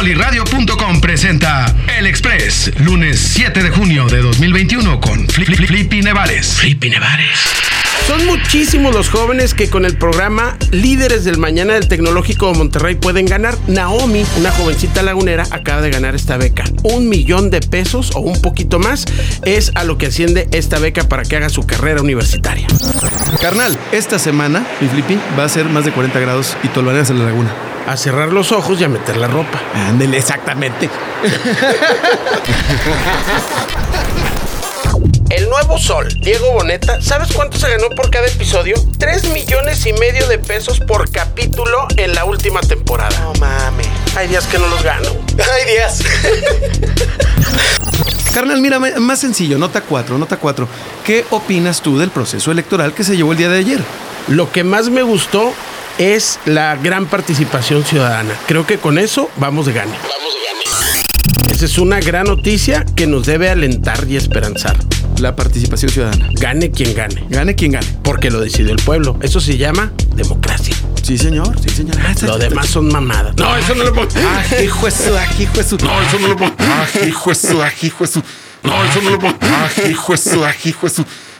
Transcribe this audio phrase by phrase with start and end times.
[0.00, 6.54] Soliradio.com presenta El Express, lunes 7 de junio de 2021 con Flip, Flip, Flippy Nevares.
[6.54, 7.38] Flippy Nevares.
[8.06, 12.94] Son muchísimos los jóvenes que con el programa Líderes del Mañana del Tecnológico de Monterrey
[12.94, 13.58] pueden ganar.
[13.66, 16.64] Naomi, una jovencita lagunera, acaba de ganar esta beca.
[16.82, 19.04] Un millón de pesos o un poquito más
[19.44, 22.68] es a lo que asciende esta beca para que haga su carrera universitaria.
[23.42, 27.18] Carnal, esta semana, mi Flippy, va a ser más de 40 grados y tolvaneras en
[27.18, 27.69] la laguna.
[27.86, 29.60] A cerrar los ojos y a meter la ropa.
[29.74, 30.88] Ándele, exactamente.
[35.30, 38.74] El nuevo Sol, Diego Boneta, ¿sabes cuánto se ganó por cada episodio?
[38.98, 43.16] 3 millones y medio de pesos por capítulo en la última temporada.
[43.20, 43.86] No mames.
[44.16, 45.08] Hay días que no los gano.
[45.38, 46.02] Hay días.
[48.34, 50.68] Carnal, mira, más sencillo, nota 4, nota 4.
[51.04, 53.80] ¿Qué opinas tú del proceso electoral que se llevó el día de ayer?
[54.28, 55.52] Lo que más me gustó
[56.00, 58.34] es la gran participación ciudadana.
[58.46, 59.92] Creo que con eso vamos de gane.
[59.92, 61.52] Vamos de gane.
[61.52, 64.78] Esa es una gran noticia que nos debe alentar y esperanzar.
[65.18, 66.30] La participación ciudadana.
[66.32, 67.26] Gane quien gane.
[67.28, 67.86] Gane quien gane.
[68.02, 69.18] Porque lo decidió el pueblo.
[69.20, 70.74] Eso se llama democracia.
[71.02, 71.96] Sí, señor, sí, señor.
[72.00, 73.36] Ah, Lo demás son mamadas.
[73.36, 74.08] No, eso no lo pongo.
[74.16, 75.76] Ah, hijo de su, ah, hijo su.
[75.76, 76.54] No, eso no lo pongo.
[76.60, 78.04] Ah, hijo su, ah, hijo.
[78.62, 79.36] No, eso no lo pongo.
[79.42, 80.88] Ah, hijo su, ah, hijo.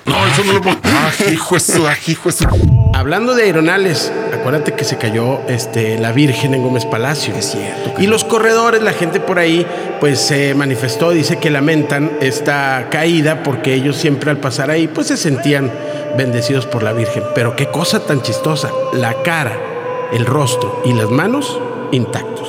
[0.06, 0.79] No, eso no lo pongo.
[0.84, 2.91] Ah, hijo de su, ah, su.
[2.93, 7.34] Hablando de aeronales, acuérdate que se cayó este, la Virgen en Gómez Palacio.
[7.37, 8.01] Es cierto.
[8.01, 9.67] Y los corredores, la gente por ahí,
[10.01, 15.09] pues se manifestó, dice que lamentan esta caída porque ellos siempre al pasar ahí, pues
[15.09, 15.71] se sentían
[16.17, 17.23] bendecidos por la Virgen.
[17.34, 19.56] Pero qué cosa tan chistosa, la cara,
[20.12, 21.59] el rostro y las manos
[21.93, 22.48] intactos.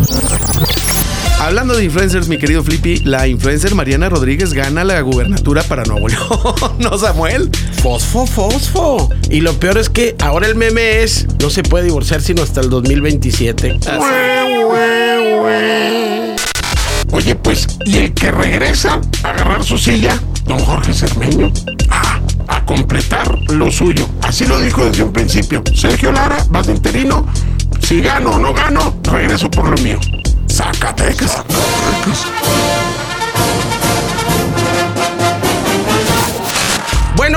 [1.52, 6.08] Hablando de influencers, mi querido Flippy, la influencer Mariana Rodríguez gana la gubernatura para Nuevo
[6.08, 6.24] León.
[6.80, 7.50] ¿No, Samuel?
[7.84, 9.10] Fosfo, fosfo.
[9.30, 12.62] Y lo peor es que ahora el meme es, no se puede divorciar sino hasta
[12.62, 13.80] el 2027.
[17.12, 20.18] Oye, pues, ¿y el que regresa a agarrar su silla?
[20.46, 21.52] Don Jorge Cermeño.
[21.90, 24.08] Ah, a completar lo suyo.
[24.22, 25.62] Así lo dijo desde un principio.
[25.76, 27.28] Sergio Lara, vas de interino.
[27.82, 30.00] Si gano o no gano, regreso por lo mío.
[30.52, 31.32] Zacatecas.
[31.48, 33.01] Zacatecas.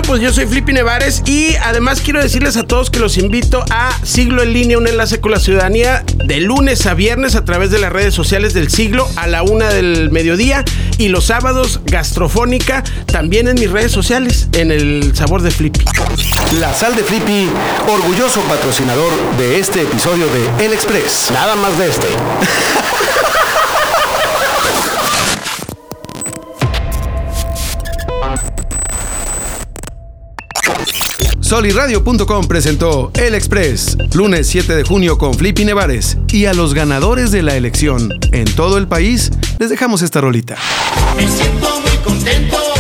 [0.07, 3.91] Pues yo soy Flippy Nevares y además quiero decirles a todos que los invito a
[4.03, 7.79] Siglo en Línea, un enlace con la ciudadanía de lunes a viernes a través de
[7.79, 10.65] las redes sociales del Siglo a la una del mediodía
[10.99, 15.85] y los sábados Gastrofónica también en mis redes sociales en el sabor de Flippy.
[16.59, 17.49] La sal de Flippy,
[17.89, 21.31] orgulloso patrocinador de este episodio de El Express.
[21.33, 22.07] Nada más de este.
[31.45, 36.17] Soliradio.com presentó El Express, lunes 7 de junio con Flippy Nevares.
[36.33, 40.57] Y a los ganadores de la elección en todo el país les dejamos esta rolita.
[41.15, 42.74] Me siento muy contento